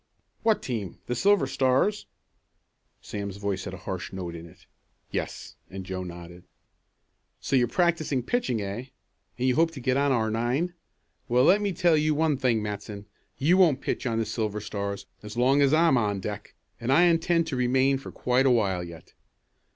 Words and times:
"What 0.41 0.63
team; 0.63 0.97
the 1.05 1.13
Silver 1.13 1.45
Stars?" 1.45 2.07
Sam's 3.03 3.37
voice 3.37 3.65
had 3.65 3.73
a 3.75 3.85
harsh 3.85 4.11
note 4.11 4.33
in 4.33 4.47
it. 4.47 4.65
"Yes." 5.11 5.57
And 5.69 5.85
Joe 5.85 6.03
nodded. 6.03 6.43
"So 7.39 7.55
you're 7.55 7.67
practicing 7.67 8.23
pitching, 8.23 8.61
eh? 8.63 8.85
And 9.37 9.47
you 9.47 9.53
hope 9.53 9.69
to 9.73 9.79
get 9.79 9.97
on 9.97 10.11
our 10.11 10.31
nine. 10.31 10.73
Well 11.27 11.43
let 11.43 11.61
me 11.61 11.71
tell 11.71 11.95
you 11.95 12.15
one 12.15 12.35
thing, 12.37 12.63
Matson; 12.63 13.05
you 13.37 13.57
won't 13.57 13.79
pitch 13.81 14.07
on 14.07 14.17
the 14.17 14.25
Silver 14.25 14.59
Stars 14.59 15.05
as 15.21 15.37
long 15.37 15.61
as 15.61 15.71
I'm 15.71 15.97
on 15.97 16.19
deck, 16.19 16.55
and 16.79 16.91
I 16.91 17.03
intend 17.03 17.45
to 17.47 17.55
remain 17.55 17.99
for 17.99 18.11
quite 18.11 18.47
a 18.47 18.49
while 18.49 18.83
yet. 18.83 19.13